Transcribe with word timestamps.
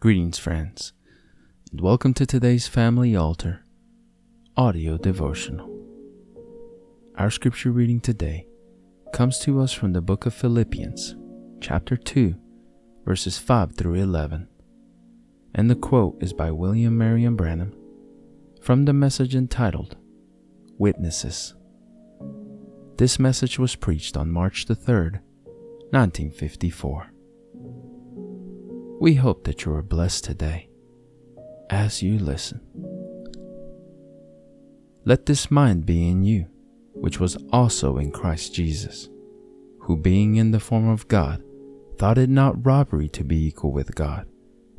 Greetings, 0.00 0.38
friends, 0.38 0.94
and 1.70 1.82
welcome 1.82 2.14
to 2.14 2.24
today's 2.24 2.66
Family 2.66 3.14
Altar 3.14 3.66
audio 4.56 4.96
devotional. 4.96 5.68
Our 7.18 7.30
scripture 7.30 7.70
reading 7.70 8.00
today 8.00 8.46
comes 9.12 9.38
to 9.40 9.60
us 9.60 9.74
from 9.74 9.92
the 9.92 10.00
book 10.00 10.24
of 10.24 10.32
Philippians, 10.32 11.16
chapter 11.60 11.98
2, 11.98 12.34
verses 13.04 13.36
5 13.36 13.76
through 13.76 13.96
11. 13.96 14.48
And 15.54 15.68
the 15.68 15.74
quote 15.74 16.16
is 16.22 16.32
by 16.32 16.50
William 16.50 16.96
Marrion 16.96 17.36
Branham 17.36 17.74
from 18.62 18.86
the 18.86 18.94
message 18.94 19.34
entitled 19.34 19.98
Witnesses. 20.78 21.54
This 22.96 23.18
message 23.18 23.58
was 23.58 23.76
preached 23.76 24.16
on 24.16 24.30
March 24.30 24.64
the 24.64 24.74
3rd, 24.74 25.20
1954. 25.90 27.12
We 29.00 29.14
hope 29.14 29.44
that 29.44 29.64
you 29.64 29.72
are 29.72 29.82
blessed 29.82 30.24
today 30.24 30.68
as 31.70 32.02
you 32.02 32.18
listen. 32.18 32.60
Let 35.06 35.24
this 35.24 35.50
mind 35.50 35.86
be 35.86 36.06
in 36.06 36.22
you, 36.22 36.48
which 36.92 37.18
was 37.18 37.38
also 37.50 37.96
in 37.96 38.10
Christ 38.10 38.54
Jesus, 38.54 39.08
who 39.78 39.96
being 39.96 40.36
in 40.36 40.50
the 40.50 40.60
form 40.60 40.86
of 40.86 41.08
God, 41.08 41.42
thought 41.96 42.18
it 42.18 42.28
not 42.28 42.66
robbery 42.66 43.08
to 43.08 43.24
be 43.24 43.46
equal 43.46 43.72
with 43.72 43.94
God, 43.94 44.26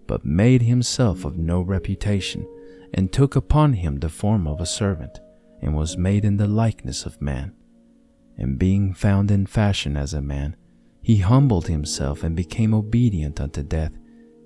but 0.05 0.24
made 0.24 0.62
himself 0.62 1.26
of 1.26 1.40
no 1.40 1.62
reputation, 1.62 2.48
and 2.94 3.12
took 3.12 3.35
upon 3.35 3.74
him 3.74 3.98
the 3.98 4.10
form 4.10 4.46
of 4.46 4.62
a 4.62 4.68
servant, 4.68 5.20
and 5.63 5.74
was 5.74 5.98
made 5.98 6.26
in 6.26 6.38
the 6.38 6.48
likeness 6.48 7.08
of 7.08 7.24
man. 7.24 7.55
And 8.38 8.60
being 8.60 8.94
found 8.94 9.32
in 9.32 9.48
fashion 9.48 9.98
as 9.98 10.13
a 10.13 10.22
man, 10.22 10.55
he 11.02 11.18
humbled 11.18 11.66
himself 11.66 12.24
and 12.24 12.35
became 12.35 12.76
obedient 12.76 13.41
unto 13.41 13.63
death, 13.63 13.98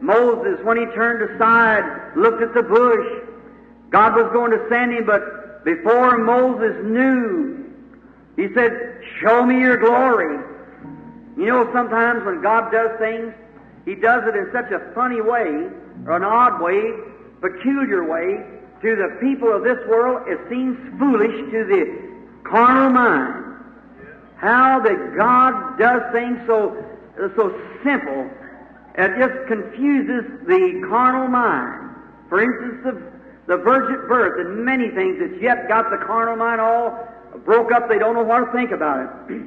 Moses, 0.00 0.58
when 0.64 0.76
he 0.76 0.86
turned 0.94 1.22
aside, 1.30 2.16
looked 2.16 2.42
at 2.42 2.54
the 2.54 2.62
bush. 2.62 3.06
God 3.90 4.14
was 4.14 4.30
going 4.32 4.50
to 4.50 4.66
send 4.68 4.92
him, 4.92 5.06
but 5.06 5.64
before 5.64 6.18
Moses 6.18 6.76
knew, 6.84 7.72
he 8.36 8.48
said, 8.54 9.00
Show 9.20 9.44
me 9.44 9.60
your 9.60 9.78
glory. 9.78 10.44
You 11.36 11.46
know, 11.46 11.70
sometimes 11.72 12.24
when 12.24 12.42
God 12.42 12.70
does 12.70 12.98
things, 12.98 13.32
he 13.84 13.94
does 13.94 14.22
it 14.26 14.34
in 14.34 14.50
such 14.52 14.70
a 14.72 14.92
funny 14.94 15.20
way, 15.20 15.68
or 16.06 16.16
an 16.16 16.24
odd 16.24 16.60
way, 16.60 16.92
peculiar 17.40 18.04
way, 18.04 18.44
to 18.82 18.96
the 18.96 19.16
people 19.20 19.52
of 19.52 19.62
this 19.62 19.78
world, 19.88 20.28
it 20.28 20.38
seems 20.50 20.76
foolish 20.98 21.34
to 21.50 21.64
the 21.64 22.48
carnal 22.48 22.90
mind. 22.90 23.44
How 24.36 24.80
that 24.80 25.16
God 25.16 25.78
does 25.78 26.02
things 26.12 26.38
so, 26.46 26.84
so 27.36 27.58
simple 27.82 28.30
it 28.96 29.12
just 29.18 29.46
confuses 29.46 30.24
the 30.46 30.86
carnal 30.88 31.28
mind. 31.28 31.94
For 32.28 32.40
instance, 32.40 32.80
the, 32.84 33.56
the 33.56 33.62
virgin 33.62 34.08
birth 34.08 34.40
and 34.40 34.64
many 34.64 34.90
things 34.90 35.18
that's 35.20 35.40
yet 35.40 35.68
got 35.68 35.90
the 35.90 35.98
carnal 36.06 36.36
mind 36.36 36.60
all 36.60 36.98
broke 37.44 37.72
up. 37.72 37.88
They 37.88 37.98
don't 37.98 38.14
know 38.14 38.24
what 38.24 38.46
to 38.46 38.52
think 38.52 38.70
about 38.70 39.28
it. 39.30 39.42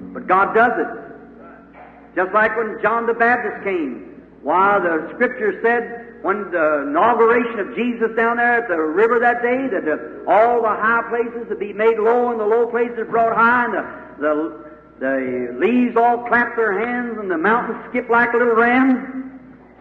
but 0.14 0.26
God 0.26 0.54
does 0.54 0.72
it. 0.78 2.16
Just 2.16 2.32
like 2.32 2.56
when 2.56 2.78
John 2.82 3.06
the 3.06 3.14
Baptist 3.14 3.64
came. 3.64 4.08
Why, 4.42 4.80
the 4.80 5.12
scripture 5.14 5.60
said 5.62 6.24
when 6.24 6.50
the 6.50 6.88
inauguration 6.88 7.58
of 7.60 7.76
Jesus 7.76 8.10
down 8.16 8.38
there 8.38 8.62
at 8.62 8.68
the 8.68 8.78
river 8.78 9.18
that 9.20 9.42
day, 9.42 9.68
that 9.68 9.84
the, 9.84 10.24
all 10.26 10.62
the 10.62 10.68
high 10.68 11.02
places 11.10 11.48
would 11.48 11.60
be 11.60 11.72
made 11.72 11.98
low 11.98 12.30
and 12.30 12.40
the 12.40 12.46
low 12.46 12.66
places 12.66 13.06
brought 13.10 13.36
high, 13.36 13.66
and 13.66 13.74
the, 13.74 13.84
the 14.18 14.71
the 15.02 15.56
leaves 15.58 15.96
all 15.96 16.18
clap 16.28 16.54
their 16.54 16.78
hands 16.78 17.18
and 17.18 17.28
the 17.28 17.36
mountains 17.36 17.84
skip 17.90 18.08
like 18.08 18.32
little 18.32 18.54
rams. 18.54 19.32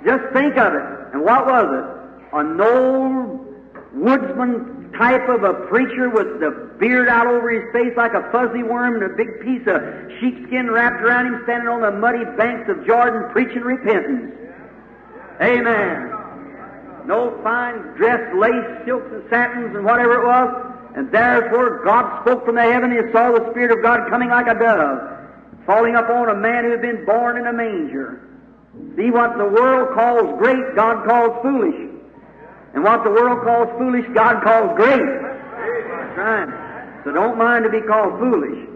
Just 0.04 0.24
think 0.34 0.58
of 0.58 0.74
it. 0.74 0.82
And 1.14 1.22
what 1.22 1.46
was 1.46 1.68
it? 1.70 2.36
An 2.36 2.60
old 2.60 3.46
woodsman 3.94 4.92
type 4.98 5.30
of 5.30 5.44
a 5.44 5.54
preacher 5.70 6.10
with 6.10 6.40
the 6.40 6.74
beard 6.80 7.08
out 7.08 7.28
over 7.28 7.52
his 7.52 7.72
face 7.72 7.96
like 7.96 8.14
a 8.14 8.32
fuzzy 8.32 8.64
worm 8.64 8.96
and 8.96 9.14
a 9.14 9.16
big 9.16 9.40
piece 9.42 9.62
of 9.68 9.78
sheepskin 10.20 10.72
wrapped 10.72 11.02
around 11.04 11.28
him 11.28 11.42
standing 11.44 11.70
on 11.70 11.82
the 11.82 11.92
muddy 11.92 12.26
banks 12.36 12.68
of 12.68 12.84
Jordan 12.88 13.30
preaching 13.32 13.62
repentance. 13.62 14.34
Amen. 15.40 16.10
No 17.06 17.40
fine 17.44 17.78
dress, 17.96 18.22
lace, 18.36 18.86
silks 18.86 19.08
and 19.12 19.24
satins 19.30 19.76
and 19.76 19.86
whatever 19.86 20.24
it 20.24 20.26
was. 20.26 20.71
And 20.96 21.12
therefore 21.12 21.84
God 21.86 22.22
spoke 22.22 22.46
from 22.46 22.56
the 22.56 22.62
heaven, 22.62 22.92
and 22.92 23.08
he 23.08 23.12
saw 23.12 23.32
the 23.32 23.50
Spirit 23.52 23.72
of 23.72 23.82
God 23.82 24.10
coming 24.10 24.30
like 24.30 24.48
a 24.48 24.58
dove, 24.58 25.66
falling 25.66 25.96
upon 25.96 26.30
a 26.30 26.36
man 26.36 26.66
who 26.66 26.72
had 26.72 26.82
been 26.82 27.06
born 27.06 27.38
in 27.38 27.48
a 27.48 27.54
manger. 27.54 28.28
See 28.98 29.12
what 29.12 29.38
the 29.38 29.46
world 29.46 29.96
calls 29.96 30.38
great, 30.40 30.76
God 30.76 31.08
calls 31.08 31.42
foolish. 31.42 31.90
And 32.74 32.84
what 32.84 33.04
the 33.04 33.10
world 33.10 33.44
calls 33.44 33.70
foolish, 33.78 34.06
God 34.14 34.44
calls 34.44 34.76
great. 34.76 35.02
Right. 35.02 37.04
So 37.04 37.12
don't 37.12 37.38
mind 37.38 37.64
to 37.66 37.70
be 37.70 37.82
called 37.82 38.20
foolish. 38.20 38.68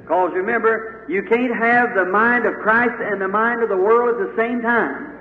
Because 0.00 0.32
remember, 0.32 1.04
you 1.08 1.22
can't 1.22 1.54
have 1.54 1.94
the 1.94 2.06
mind 2.06 2.46
of 2.46 2.54
Christ 2.54 2.94
and 3.00 3.20
the 3.20 3.28
mind 3.28 3.62
of 3.62 3.68
the 3.68 3.76
world 3.76 4.20
at 4.20 4.28
the 4.28 4.36
same 4.36 4.62
time. 4.62 5.12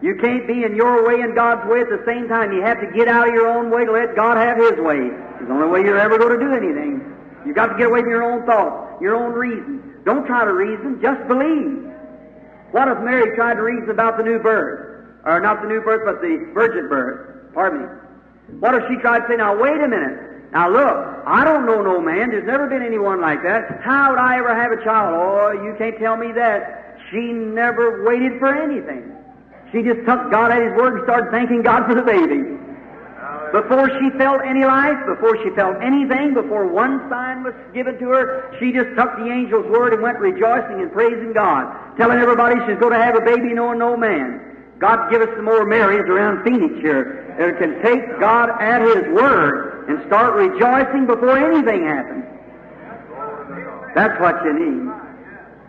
You 0.00 0.14
can't 0.16 0.46
be 0.46 0.64
in 0.64 0.76
your 0.76 1.06
way 1.06 1.20
and 1.20 1.34
God's 1.34 1.68
way 1.68 1.80
at 1.80 1.88
the 1.88 2.02
same 2.06 2.28
time. 2.28 2.52
You 2.52 2.62
have 2.62 2.80
to 2.80 2.86
get 2.92 3.08
out 3.08 3.28
of 3.28 3.34
your 3.34 3.48
own 3.48 3.70
way 3.70 3.84
to 3.84 3.92
let 3.92 4.14
God 4.14 4.36
have 4.36 4.56
His 4.56 4.78
way. 4.78 5.10
It's 5.38 5.46
the 5.46 5.54
only 5.54 5.68
way 5.68 5.80
you're 5.80 5.98
ever 5.98 6.18
going 6.18 6.38
to 6.38 6.44
do 6.44 6.52
anything. 6.52 7.14
You've 7.46 7.54
got 7.54 7.66
to 7.66 7.78
get 7.78 7.86
away 7.86 8.00
from 8.00 8.10
your 8.10 8.24
own 8.24 8.44
thoughts, 8.44 9.00
your 9.00 9.14
own 9.14 9.32
reason. 9.32 10.02
Don't 10.04 10.26
try 10.26 10.44
to 10.44 10.52
reason, 10.52 11.00
just 11.00 11.26
believe. 11.28 11.88
What 12.72 12.88
if 12.88 12.98
Mary 13.00 13.34
tried 13.36 13.54
to 13.54 13.62
reason 13.62 13.90
about 13.90 14.16
the 14.16 14.24
new 14.24 14.38
birth? 14.38 15.06
Or 15.24 15.40
not 15.40 15.62
the 15.62 15.68
new 15.68 15.80
birth, 15.80 16.02
but 16.04 16.20
the 16.20 16.50
virgin 16.52 16.88
birth. 16.88 17.54
Pardon 17.54 17.82
me. 17.82 18.58
What 18.60 18.74
if 18.74 18.82
she 18.88 18.96
tried 18.96 19.20
to 19.20 19.28
say, 19.28 19.36
now 19.36 19.56
wait 19.56 19.80
a 19.80 19.88
minute. 19.88 20.52
Now 20.52 20.70
look, 20.70 21.22
I 21.26 21.44
don't 21.44 21.66
know 21.66 21.82
no 21.82 22.00
man. 22.00 22.30
There's 22.30 22.46
never 22.46 22.66
been 22.66 22.82
anyone 22.82 23.20
like 23.20 23.42
that. 23.42 23.80
How 23.82 24.10
would 24.10 24.18
I 24.18 24.38
ever 24.38 24.54
have 24.54 24.72
a 24.72 24.82
child? 24.82 25.14
Oh, 25.14 25.52
you 25.52 25.74
can't 25.78 25.98
tell 25.98 26.16
me 26.16 26.32
that. 26.32 26.98
She 27.10 27.32
never 27.32 28.04
waited 28.04 28.38
for 28.38 28.54
anything. 28.54 29.12
She 29.72 29.82
just 29.82 30.00
took 30.06 30.30
God 30.30 30.50
at 30.50 30.62
His 30.62 30.72
word 30.76 30.96
and 30.96 31.04
started 31.04 31.30
thanking 31.30 31.62
God 31.62 31.86
for 31.86 31.94
the 31.94 32.02
baby. 32.02 32.56
Before 33.52 33.88
she 34.00 34.10
felt 34.18 34.42
any 34.44 34.64
life, 34.64 34.98
before 35.06 35.36
she 35.42 35.50
felt 35.54 35.76
anything, 35.82 36.34
before 36.34 36.66
one 36.66 37.08
sign 37.08 37.42
was 37.42 37.54
given 37.72 37.98
to 37.98 38.08
her, 38.10 38.54
she 38.58 38.72
just 38.72 38.94
took 38.96 39.16
the 39.16 39.30
angel's 39.30 39.66
word 39.66 39.92
and 39.94 40.02
went 40.02 40.18
rejoicing 40.18 40.80
and 40.80 40.92
praising 40.92 41.32
God, 41.32 41.96
telling 41.96 42.18
everybody 42.18 42.56
she's 42.66 42.78
going 42.78 42.92
to 42.92 43.02
have 43.02 43.16
a 43.16 43.20
baby 43.20 43.54
knowing 43.54 43.78
no 43.78 43.96
man. 43.96 44.44
God 44.78 45.10
give 45.10 45.22
us 45.22 45.28
some 45.34 45.44
more 45.44 45.64
Marys 45.64 46.08
around 46.08 46.44
Phoenix 46.44 46.74
here 46.80 47.34
that 47.38 47.58
can 47.58 47.82
take 47.82 48.20
God 48.20 48.50
at 48.60 48.82
His 48.82 49.08
word 49.14 49.88
and 49.88 50.06
start 50.06 50.34
rejoicing 50.34 51.06
before 51.06 51.38
anything 51.38 51.84
happens. 51.84 52.24
That's 53.94 54.20
what 54.20 54.44
you 54.44 54.52
need. 54.52 54.92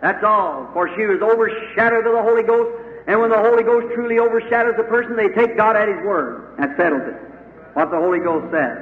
That's 0.00 0.22
all. 0.22 0.70
For 0.72 0.88
she 0.96 1.06
was 1.06 1.20
overshadowed 1.20 2.06
of 2.06 2.12
the 2.12 2.22
Holy 2.22 2.42
Ghost 2.42 2.70
and 3.06 3.20
when 3.20 3.30
the 3.30 3.38
Holy 3.38 3.64
Ghost 3.64 3.92
truly 3.94 4.18
overshadows 4.18 4.74
a 4.78 4.84
person, 4.84 5.16
they 5.16 5.28
take 5.28 5.56
God 5.56 5.74
at 5.74 5.88
His 5.88 5.98
word. 6.04 6.54
That 6.58 6.76
settles 6.76 7.02
it. 7.06 7.29
What 7.74 7.90
the 7.90 7.96
Holy 7.96 8.18
Ghost 8.18 8.52
says. 8.52 8.78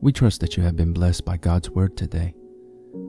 We 0.00 0.12
trust 0.12 0.40
that 0.40 0.56
you 0.56 0.62
have 0.62 0.76
been 0.76 0.92
blessed 0.92 1.24
by 1.24 1.36
God's 1.36 1.70
word 1.70 1.96
today. 1.96 2.34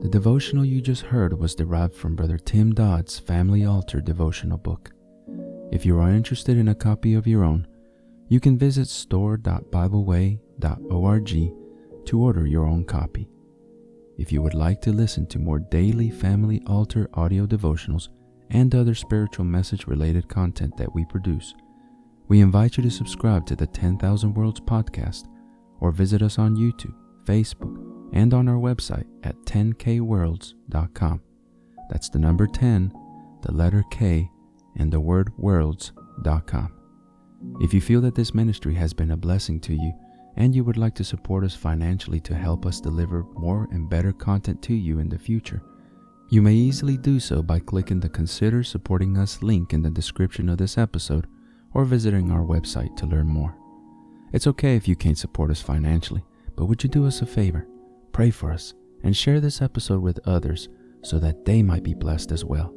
The 0.00 0.08
devotional 0.08 0.64
you 0.64 0.80
just 0.80 1.02
heard 1.02 1.38
was 1.38 1.54
derived 1.54 1.94
from 1.94 2.16
Brother 2.16 2.38
Tim 2.38 2.74
Dodd's 2.74 3.18
Family 3.18 3.64
Altar 3.64 4.00
devotional 4.00 4.58
book. 4.58 4.90
If 5.70 5.86
you 5.86 5.98
are 5.98 6.10
interested 6.10 6.58
in 6.58 6.68
a 6.68 6.74
copy 6.74 7.14
of 7.14 7.26
your 7.26 7.44
own, 7.44 7.66
you 8.28 8.40
can 8.40 8.58
visit 8.58 8.88
store.bibleway.org 8.88 11.28
to 12.04 12.20
order 12.20 12.46
your 12.46 12.66
own 12.66 12.84
copy. 12.84 13.28
If 14.18 14.32
you 14.32 14.42
would 14.42 14.54
like 14.54 14.80
to 14.82 14.92
listen 14.92 15.26
to 15.28 15.38
more 15.38 15.60
daily 15.60 16.10
Family 16.10 16.60
Altar 16.66 17.08
audio 17.14 17.46
devotionals, 17.46 18.08
and 18.52 18.74
other 18.74 18.94
spiritual 18.94 19.46
message 19.46 19.86
related 19.86 20.28
content 20.28 20.76
that 20.76 20.94
we 20.94 21.06
produce, 21.06 21.54
we 22.32 22.40
invite 22.40 22.78
you 22.78 22.82
to 22.82 22.90
subscribe 22.90 23.44
to 23.44 23.54
the 23.54 23.66
10,000 23.66 24.32
Worlds 24.32 24.58
podcast 24.58 25.26
or 25.80 25.90
visit 25.90 26.22
us 26.22 26.38
on 26.38 26.56
YouTube, 26.56 26.94
Facebook, 27.26 27.76
and 28.14 28.32
on 28.32 28.48
our 28.48 28.56
website 28.56 29.04
at 29.22 29.36
10kworlds.com. 29.44 31.20
That's 31.90 32.08
the 32.08 32.18
number 32.18 32.46
10, 32.46 32.90
the 33.42 33.52
letter 33.52 33.84
K, 33.90 34.30
and 34.78 34.90
the 34.90 34.98
word 34.98 35.30
worlds.com. 35.36 36.72
If 37.60 37.74
you 37.74 37.82
feel 37.82 38.00
that 38.00 38.14
this 38.14 38.32
ministry 38.32 38.72
has 38.76 38.94
been 38.94 39.10
a 39.10 39.16
blessing 39.18 39.60
to 39.60 39.74
you 39.74 39.92
and 40.38 40.54
you 40.54 40.64
would 40.64 40.78
like 40.78 40.94
to 40.94 41.04
support 41.04 41.44
us 41.44 41.54
financially 41.54 42.20
to 42.20 42.34
help 42.34 42.64
us 42.64 42.80
deliver 42.80 43.24
more 43.34 43.68
and 43.72 43.90
better 43.90 44.10
content 44.10 44.62
to 44.62 44.74
you 44.74 45.00
in 45.00 45.10
the 45.10 45.18
future, 45.18 45.60
you 46.30 46.40
may 46.40 46.54
easily 46.54 46.96
do 46.96 47.20
so 47.20 47.42
by 47.42 47.58
clicking 47.58 48.00
the 48.00 48.08
Consider 48.08 48.62
Supporting 48.62 49.18
Us 49.18 49.42
link 49.42 49.74
in 49.74 49.82
the 49.82 49.90
description 49.90 50.48
of 50.48 50.56
this 50.56 50.78
episode 50.78 51.26
or 51.74 51.84
visiting 51.84 52.30
our 52.30 52.44
website 52.44 52.96
to 52.96 53.06
learn 53.06 53.26
more. 53.26 53.56
It's 54.32 54.46
okay 54.46 54.76
if 54.76 54.88
you 54.88 54.96
can't 54.96 55.18
support 55.18 55.50
us 55.50 55.60
financially, 55.60 56.24
but 56.56 56.66
would 56.66 56.82
you 56.82 56.88
do 56.88 57.06
us 57.06 57.22
a 57.22 57.26
favor? 57.26 57.66
Pray 58.12 58.30
for 58.30 58.50
us 58.50 58.74
and 59.02 59.16
share 59.16 59.40
this 59.40 59.60
episode 59.60 60.02
with 60.02 60.26
others 60.26 60.68
so 61.02 61.18
that 61.18 61.44
they 61.44 61.62
might 61.62 61.82
be 61.82 61.94
blessed 61.94 62.32
as 62.32 62.44
well. 62.44 62.74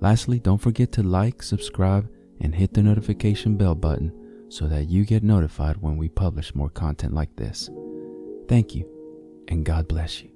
Lastly, 0.00 0.38
don't 0.38 0.60
forget 0.60 0.92
to 0.92 1.02
like, 1.02 1.42
subscribe, 1.42 2.10
and 2.40 2.54
hit 2.54 2.74
the 2.74 2.82
notification 2.82 3.56
bell 3.56 3.74
button 3.74 4.12
so 4.48 4.66
that 4.66 4.88
you 4.88 5.04
get 5.04 5.22
notified 5.22 5.76
when 5.78 5.96
we 5.96 6.08
publish 6.08 6.54
more 6.54 6.70
content 6.70 7.12
like 7.12 7.34
this. 7.36 7.70
Thank 8.48 8.74
you, 8.74 8.88
and 9.48 9.64
God 9.64 9.88
bless 9.88 10.22
you. 10.22 10.33